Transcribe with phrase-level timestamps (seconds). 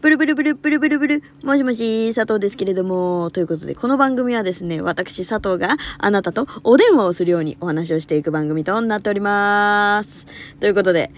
[0.00, 1.22] ブルブルブルブルブルブル。
[1.42, 3.30] もしもし、佐藤ですけれども。
[3.34, 10.26] ということで、この番組はですね、私佐藤があなたとお電話をするようにお話をしていく番組となっております。
[10.58, 11.10] ということで、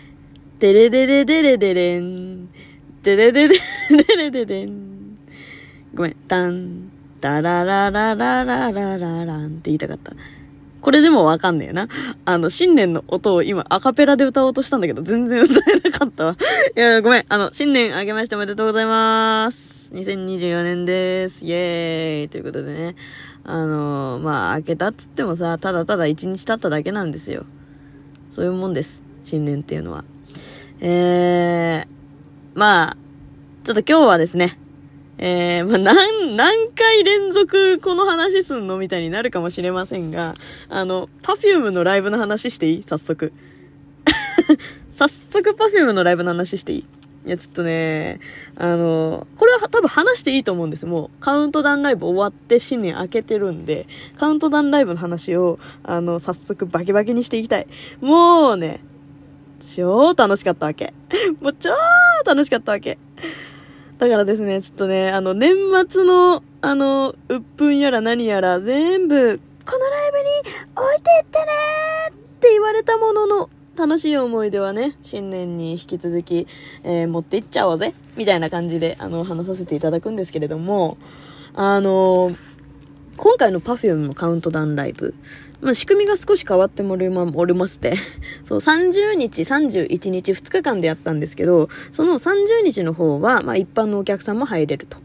[0.59, 2.49] デレデレデレデレン。
[3.05, 3.55] デレデレ
[3.91, 5.17] デレデレン。
[5.95, 6.17] ごめん。
[6.27, 6.91] タン、
[7.21, 10.13] タラララララララランって言いたかった。
[10.83, 11.89] これでもわかんねえな。
[12.25, 16.37] あの、新年の音を今アカペラで歌おうとしたんだけど、全然歌えなかったわ。
[16.77, 17.25] いや、ごめん。
[17.29, 19.93] あの、新年あげましておめでとうございます。
[19.95, 21.45] 2024年です。
[21.45, 22.29] イェーイ。
[22.29, 22.97] ということでね。
[23.45, 27.47] あの、まあ、明けたっつってもさ、ただただ1日経っただけなんですよ。
[28.29, 29.03] そういうもんです。
[29.23, 30.05] 新年っていうのは。
[30.81, 32.97] えー、まあ、
[33.63, 34.59] ちょっと今日はですね、
[35.19, 40.35] えー、まあ、何、何回連続この話すんのみたいになるかもしれませんが、
[40.69, 42.83] あの、 Perfume のライブの話していい？
[42.83, 43.33] 早速。
[44.95, 46.85] 早速 Perfume のライブの話していい？
[47.25, 48.19] いや、ちょっとね、
[48.57, 50.87] あの、これは多分話していいと思うんです。
[50.87, 53.87] もう、カウントダウンライブ終わって新年明けてるんで、
[54.19, 57.69] カウントダウンライブの話を、あの、早速バキバキにしていきたい。
[58.01, 58.81] もうね、
[59.61, 60.93] 超楽しかったわけ。
[61.41, 61.71] もう超
[62.27, 62.99] 楽しかったわけ。
[64.03, 65.55] だからですね、ちょっとね、あの、年
[65.89, 70.25] 末の、あの、うっぷんやら何やら全部、このライブに
[70.75, 71.45] 置いてってね
[72.11, 76.49] って言われたものの、楽しい思い出はね、新年に引き続き、
[76.83, 80.99] えー持っていっちゃおうぜ、みたいな感じで、あの、話させていただくんですけれども、
[81.55, 82.35] あの
[83.19, 85.15] 今回の Perfume のカウントダウンライブ、
[85.63, 87.95] まあ、仕組みが少し変わっておりま、おりまして、
[88.47, 94.99] そう、30日、31日、2日間でやったんですけど、その30日の方は、まあ、一般のお客さんも入れると。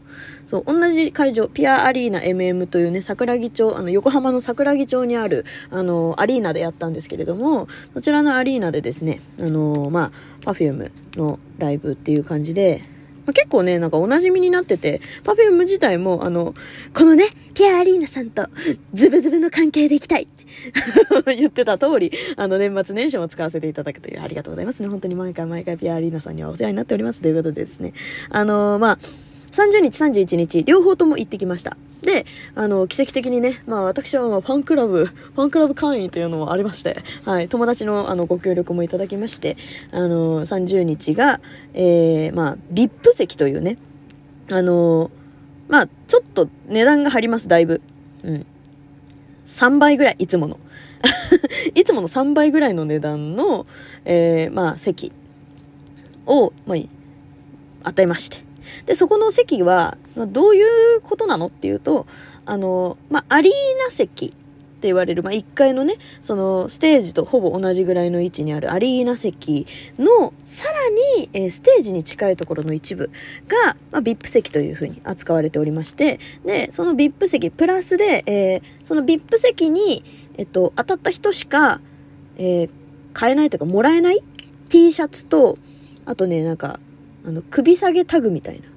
[0.48, 10.10] そう、同じ会場、ピアアリーナ MM というね、桜木町、あの、横浜の桜木町にある、あの、アリーナでやったんですけれども、そちらのアリーナでですね、あの、ま
[10.44, 12.82] あ、Perfume のライブっていう感じで、
[13.26, 16.54] ま結構ね、なんかお馴染みになってて、パフューム自体も、あの、
[16.94, 18.48] このね、ピアアリーナさんと
[18.94, 20.26] ズブズブの関係でいきたいっ
[21.26, 24.88] 言ってた通り、あの、年末年始も使わせていただくという、ありがとうございますね。
[24.88, 27.92] 本当に毎回毎回ピアアリーナさんにはお世話になっておりますということでですね。
[28.30, 28.98] あのまあ、
[29.52, 31.76] 30日、31日、両方とも行ってきました。
[32.02, 39.56] で、あの、奇跡的にね、まあ私はファンクラブ、ファンクラブ会員というのもありまして、はい、友達のあのご協力もいただきまして、
[39.90, 41.40] あの、30日が、
[41.74, 43.78] えー、まあ、VIP 席というね、
[44.50, 45.10] あの、
[45.68, 47.82] まあ、ちょっと値段が張ります、だいぶ。
[48.22, 48.46] うん。
[49.48, 50.58] 3倍ぐらい、いつもの。
[51.74, 53.66] いつもの3倍ぐらいの値段の、
[54.04, 55.10] えー、まあ、席
[56.26, 58.38] を、まあ、与えまして。
[58.86, 60.62] で、そこの席は、どうい
[60.96, 62.06] うことなのっていうと、
[62.44, 63.52] あの、まあ、アリー
[63.86, 64.34] ナ席
[64.78, 69.66] って言われる、まあ、1階のね、その、ステージとほぼ同じぐらいの位置にあるアリーナ席
[69.98, 73.10] の、さらに、えーステージに近いところの一部
[73.48, 80.04] が、まあ、VIP 席というふうに扱われておりまして、で、その VIP 席、プラスで、えーその VIP 席に、
[80.36, 81.80] えっと、当たった人しか、
[82.36, 82.70] えー
[83.14, 84.22] 買えないというか、もらえない
[84.68, 85.58] T シャツと、
[86.04, 86.78] あとね、なんか、
[87.26, 88.68] あの、首下げタグみたいな。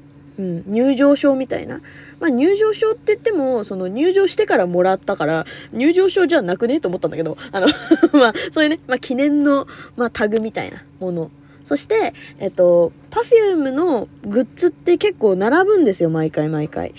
[0.41, 1.81] うん、入場証みたいな。
[2.19, 7.67] まあ、入場証って言っても、その入場してからもらったから、入場証じゃなくねと思ったんだけど、あの、
[8.19, 11.29] まあ、そういうね、まあ、記念の、まあ、タグみたいなもの。
[11.63, 16.95] そして、えっと、パフュームのグッズって結構並ぶんですよ、毎回毎回。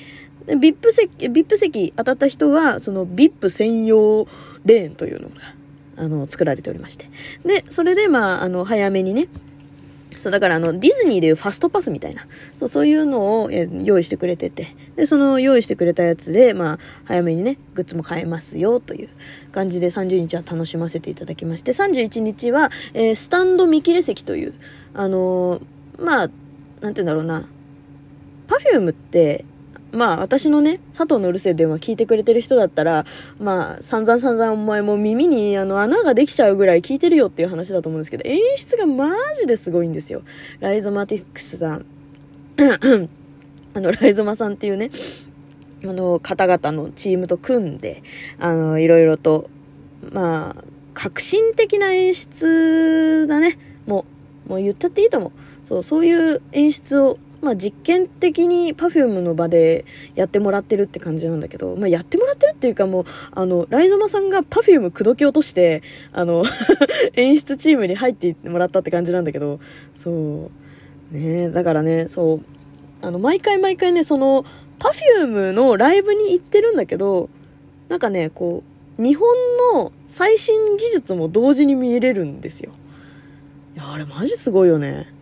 [0.46, 4.28] で VIP 席、VIP 席当たった人は、その VIP 専用
[4.64, 5.34] レーンというのが、
[5.96, 7.10] あの、作られておりまして。
[7.44, 9.28] で、それで、まあ、あの、早めにね、
[10.22, 19.08] そう、だからあの、ディズニーでいうファストパスみたいな、そう、そういうのを用意してくれてて、で、その用意してくれたやつで、まあ、早めにね、グッズも買えますよ、という
[19.50, 24.54] 感じで30日は楽しませていただきまして、31日は、えースタンド見切れ席という、
[24.94, 26.30] あのーまあ、なんて
[26.80, 27.48] 言うんだろうな、
[28.46, 29.44] パフュームって、
[29.92, 33.04] まあ私のね、佐藤のうるせえ電話聞いてくれてる人だったら、
[33.38, 40.22] まあ散々散々お前も耳にあの穴ができちゃうぐらい聞いてるよっていう話だと思うんですけど、演出がマジですごいんですよ。
[40.60, 41.84] ライゾマティックスさん、
[43.74, 44.90] あの、ライゾマさんっていうね、
[45.84, 48.02] あの、方々のチームと組んで、
[48.38, 49.50] あの、いろいろと、
[50.10, 50.64] まあ、
[50.94, 53.58] 革新的な演出だね。
[53.86, 54.04] も
[54.46, 55.32] う、もう言ったっていいと思う。
[55.66, 59.84] そう、そういう演出を、まあ実験的に Perfume の場で
[60.14, 66.44] やってもらってるって感じなんだけど、まあやってもらってるっていうかもう、あの、ライゾマさんが Perfume 口説き落として、あの、
[67.14, 69.58] 演出チームに入ってもらったって感じなんだけど、
[69.96, 70.50] そ
[71.12, 72.40] う、ねだからね、そう、
[73.02, 74.44] あの、毎回毎回ね、その、
[74.78, 77.28] Perfume のライブに行ってるんだけど、
[77.88, 78.62] なんかね、こ
[78.98, 79.28] う、日本
[79.74, 82.72] の最新技術も同時に見れるんですよ。
[83.74, 85.12] いや、あれマジすごいよね。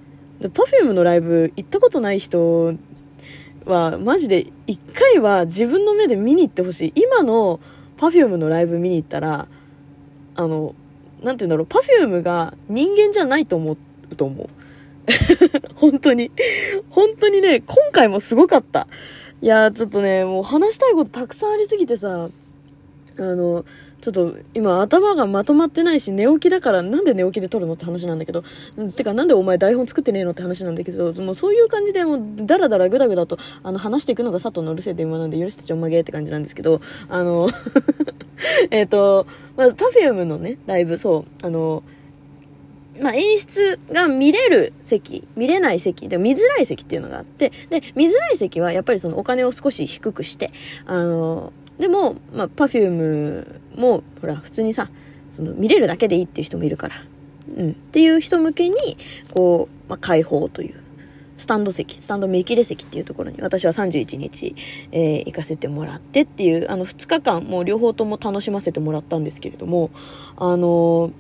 [0.41, 2.75] で Perfume のライブ行ったことない人
[3.67, 6.93] は、マジで一回は自分の目で見に行ってほしい。
[7.03, 7.61] 今の
[7.99, 9.47] Perfume のライブ見に行ったら、
[10.35, 10.75] あの、
[11.23, 14.49] なんて言うんだろう、Perfume が人間じゃないと思うと思う。
[15.77, 16.31] 本当に。
[16.89, 18.87] 本当にね、今回もすごかった。
[19.43, 22.29] いやちょっとね、もう話したいことたくさんありすぎてさ、
[23.19, 23.65] あの、
[24.01, 28.45] ちょっと今頭がまとまってないし寝起きだからなんで寝起きで撮るのって話なんだけど、
[28.97, 37.49] てかなんでお前台本作ってねえのって話なんだけど、もうそういう感じでもうダラダラグダグダとあの話していくのが佐藤のうるせえ電話なんで許してちょんまげって感じなんですけど、あの
[38.71, 39.27] えっと、
[39.57, 41.83] まあ、Perfume のね、ライブ、そう、あの、
[43.01, 50.53] まあ、演出が見れる席、見れない席、で見づらい席っていうのがあって、で、見づらい席はやっぱりそのお金を少し低くして、
[50.87, 54.89] あの、でも、まあ、パフュームも、ほら、普通にさ、
[55.33, 56.97] その見れるだけでいいっていう人もいるから、
[57.57, 58.77] うん、っていう人向けに、
[59.33, 60.81] こう、まあ、開放という、
[61.37, 64.55] スタンド席、スタンド見切れ席っていうところに私は31日、
[64.93, 69.91] えー、行かせてもらってっていう、あの2日間もう両方とも楽しませてもらったんですけれども、
[70.37, 71.13] あのー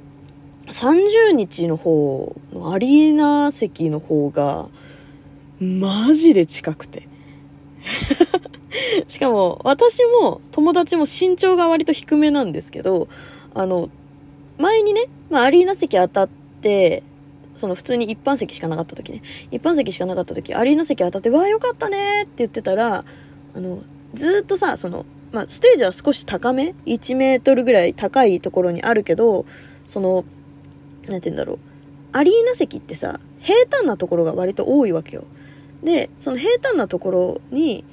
[0.70, 4.68] 30日の方のアリーナ席の方が、
[5.60, 7.09] マジで近くて。
[9.08, 13.08] しかも、私も友達も身長が割と低めなんですけど、
[13.54, 13.90] あの、
[14.58, 16.28] 前にね、まあ、アリーナ席当たっ
[16.60, 17.02] て、
[17.56, 23.04] その普通に一般席しかなかった時ね、一般席しかなかった時、アリーナ席当たって、わあよかったねって言ってたら、
[23.54, 23.82] あの、
[24.14, 29.46] ずっとさ、その、まあ、ステージは少し高め ?1 メートルぐらい高いところにあるけど、
[29.88, 30.24] その、
[31.08, 31.58] なんて言うんだろう。
[32.12, 35.24] アリーナ席ってさ、平坦なところが割と多いわけよ。
[35.82, 37.84] で、その平坦なところに、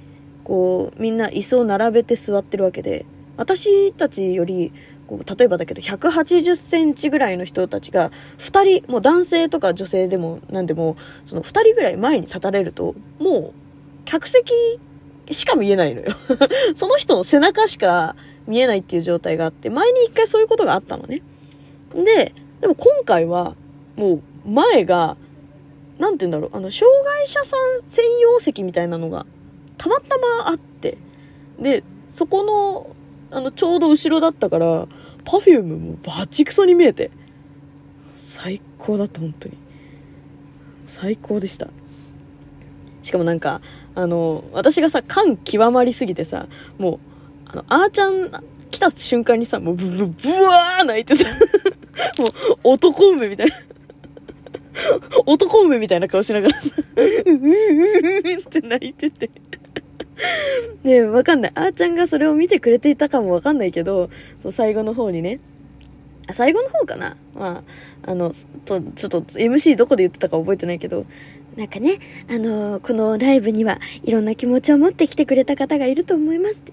[0.44, 3.06] こう、みんな椅子を並べて座ってるわけで、
[3.38, 4.74] 私たちより、
[5.08, 13.52] こう、例えばだけど、180センチぐらいの人たちが、2人、もう男性とか女性でも、なんでも、その2人ぐらい前に立たれると、もう、
[14.06, 14.80] 客席
[15.32, 16.14] しか見えないのよ
[16.76, 18.16] その人の背中しか
[18.48, 21.22] 見えないっていう状態があって、前に一回そういうことがあったのね。
[21.94, 23.56] で、でも今回は、
[23.96, 25.18] もう前が、
[26.00, 27.56] なんて言うんだろう、あの、障害者さ
[27.86, 29.26] ん専用席みたいなのが、
[29.78, 30.98] たまたまあって、
[31.60, 32.96] で、そこの、
[33.36, 34.88] あの、ちょうど後ろだったから、
[35.26, 37.12] パフュームもバチクソに見えて、
[38.16, 39.58] 最高だった、本当に。
[40.88, 41.68] 最高でした。
[43.02, 43.62] しかもなんか、
[43.96, 46.48] あの、私がさ、感極まりすぎてさ、
[46.78, 47.00] もう、
[47.46, 51.26] あの、あーちゃん来た瞬間にさ、もうブブ、ブワー泣いてさ
[52.20, 52.30] もう、
[52.64, 53.56] 男梅みたいな。
[55.26, 59.30] 男梅みたいな顔しながらさ、うーって泣いてて。
[60.84, 61.52] ねえ、わかんない。
[61.56, 64.10] あーちゃんがそれを見てくれていたかもわかんないけど、
[64.42, 65.40] そう最後の方にね、
[66.28, 67.64] あ、最後の方かなま
[68.06, 68.32] あ、あの、
[68.66, 71.06] と、ちょっと MC どこで言ってたか覚えてないけど、
[71.56, 71.98] なんかね、
[72.30, 76.72] あのー、このライブにはいろんな気持ちを持ってきてくれた方がいると思いますって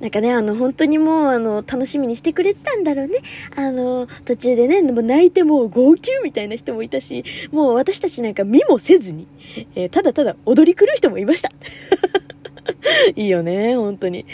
[0.00, 3.20] なんかね、あの、本当にもう、あの、楽しみにしてくれてたんだろうね。
[3.56, 9.26] あの、途中でね、もう泣いてもう号泣みたいな人もいたし、もう私たちなんか見もせずに、
[9.74, 11.50] えー、ただただ踊り狂う人もいました。
[13.16, 14.26] いいよね、本当に。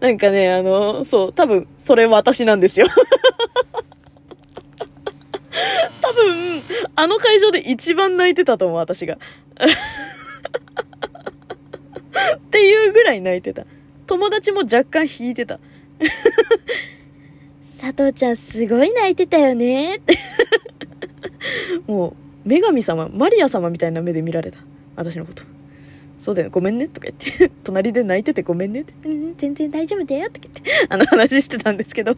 [0.00, 2.86] なんかね、あの、そう、多分、それ私なんですよ。
[6.00, 6.62] 多分、
[6.96, 9.18] あの会場で一番泣いてたと思う、私が。
[12.36, 13.66] っていうぐらい泣いてた。
[14.04, 15.58] 友達も若干引いてた。
[17.80, 20.00] 佐藤ちゃんすごい泣いてたよね。
[21.86, 24.58] もう、女神様、マリア様みたいな目で見られた。
[24.96, 25.42] 私のこと。
[26.18, 32.16] そうだよ、ごめんね、とか言って、 隣で泣いててごめんねって、うん、全然大丈夫だよ、とか言って、あの話してたんですけど。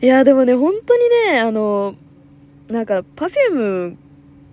[0.00, 1.94] いや、でもね、本当にね、あの、
[2.68, 3.96] なんか、 Perfume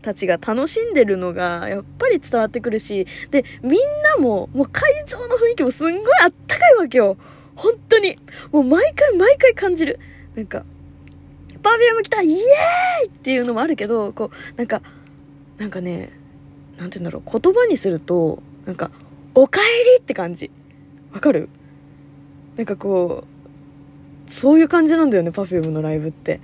[0.02, 3.74] たちが楽しんでるのがやっぱり伝わってくるし、で、みん
[4.18, 7.18] なも、もう会場の雰囲気もすんごいあったかいわけよ。
[7.56, 8.18] 本当に。
[8.52, 10.00] もう毎回毎回感じる。
[10.36, 10.66] なんか、
[11.62, 14.82] Perfume 来たイエーイっていうのもあるけど、こう、なんか、
[15.58, 16.12] なんかね、
[16.78, 18.92] なんて言うんだろう、言葉にすると、なんか、
[19.36, 19.66] お帰り
[20.00, 20.50] って感じ。
[21.12, 21.50] わかる？
[22.56, 23.26] なんかこ
[24.28, 26.40] う、そういう感じなんだよね、パフュームのライブって。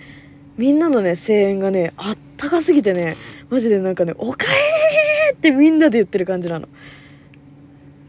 [0.57, 3.15] みんなのね、声援がね、あったかすぎてね、
[3.49, 6.67] マジでなんかね、おかえりってみんなで言ってる感じなの。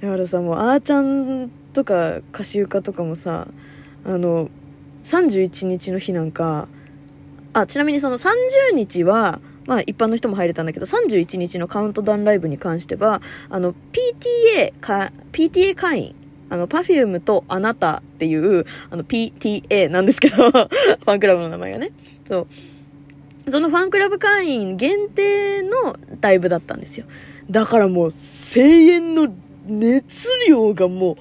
[0.01, 3.49] だからさ、もう、あーちゃんとか、歌手歌とかもさ、
[4.05, 4.49] あの、
[5.03, 6.69] 31日の日なんか、
[7.53, 8.31] あ、ちなみにその30
[8.75, 16.15] 日は、まあ一般の人も入れたんだけど、31日のカウントダウンライブに関しては、あの、PTA か、PTA 会員、
[16.49, 21.93] あの、Perfume とあなたっていう、あの、PTA なんですけど、 ファンクラブの名前がね。
[22.29, 22.47] そ
[23.47, 23.51] う。
[23.51, 27.07] そのファンクラブ会員限定のライブだったんですよ。
[27.49, 29.33] だからもう声援の
[29.67, 31.17] 熱量がもう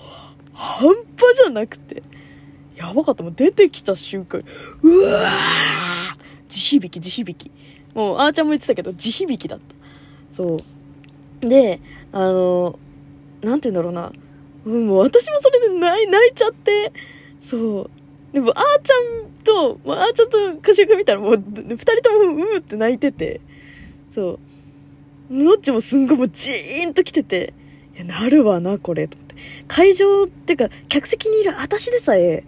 [0.53, 2.01] 半端じゃなくて。
[2.75, 3.24] やばかった。
[3.24, 4.41] もう出てきた瞬間、
[4.82, 7.51] うわー地響き、地響き。
[7.94, 9.75] もう、あーちゃんも言ってたけど、地響きだった。
[10.32, 10.58] そ
[11.41, 11.48] う。
[11.48, 11.79] で、
[12.12, 12.77] あの、
[13.41, 14.12] なんて言うんだろうな。
[14.65, 16.91] もう私もそれで泣いちゃって、
[17.39, 17.89] そう。
[18.34, 18.95] でも、あーちゃ
[19.25, 23.39] んと、まあーちゃんとカシオくん見たらもう、二人ともうーって泣いてて、
[24.12, 24.39] そ
[25.29, 25.34] う。
[25.34, 27.53] のっちもすんごいもうジーンと来てて、
[27.95, 29.36] いや、なるわな、これ、と思って。
[29.67, 32.43] 会場っていうか、客席にいる私でさえ、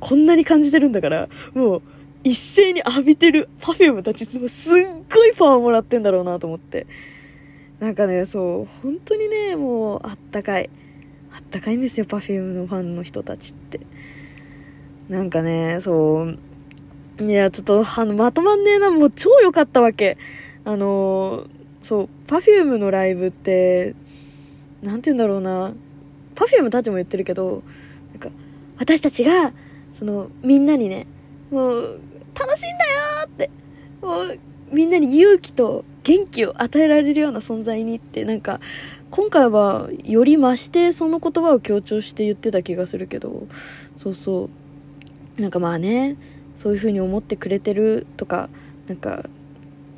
[0.00, 1.82] こんなに感じてるんだから、もう、
[2.24, 4.38] 一斉に浴びてる perfume たち、すっ
[5.12, 6.86] ごいパワーもらってんだろうなと思って。
[7.78, 10.68] なんかね、そう、本当にね、もう、あったかい。
[11.32, 13.80] あったかいんですよ、perfume のファンの人たちって。
[15.08, 16.38] なんかね、そう、
[17.22, 20.16] いや、ちょっと、あの、まとまんねえな、もう超良かったわけ。
[20.64, 21.46] あの、
[21.82, 23.94] そう、perfume のライブって、
[24.82, 25.74] なんて言うんだろうな、
[26.34, 27.62] perfume たちも言ってるけど、
[28.12, 28.30] なんか、
[28.78, 29.52] 私たちが、
[29.92, 31.06] その、みんなにね、
[31.50, 32.00] もう、
[32.38, 33.50] 楽しいんだよって、
[34.00, 34.38] もう、
[34.72, 38.60] みんなに勇気と元気を与えられるような存在にって、なんか、
[39.10, 43.48] 今回はより増してその言葉を強調して言ってた気がするけど、
[43.96, 44.48] そうそ
[45.38, 45.40] う。
[45.40, 46.16] なんかまあね、
[46.54, 48.48] そういう風に思ってくれてるとか、
[48.86, 49.28] なんか、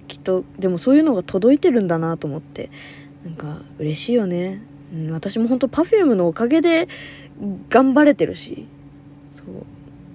[0.09, 2.71] きっと、でもそういうのが届いてるんだなと思って、
[3.25, 4.63] なんか嬉しいよね。
[4.93, 6.89] うん、私も本当 Perfume のおかげで
[7.69, 8.67] 頑張れてるし、
[9.31, 9.47] そう。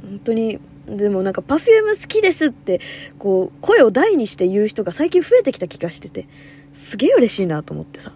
[0.02, 2.80] 本当にでもなんか Perfume 好きですって、
[3.20, 6.28] こう、声を大にして言う人が最近増えてきた気がしてて、
[6.74, 8.14] すげえ嬉しいなと思ってさ。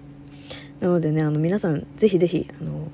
[0.80, 2.88] なのでね、あの皆さん、ぜひぜひ、あの、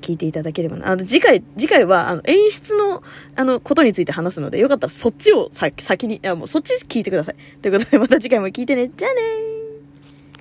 [0.00, 0.88] 聞いていただければな。
[0.88, 3.02] あの、次回、次回は、あの、演出の、
[3.36, 7.36] あの、ことについて話すので、よかったらそっちを先に、いや、もうそっち聞いてください。
[7.60, 8.88] ということで、また次回も聞いてね。
[8.88, 9.59] じゃあねー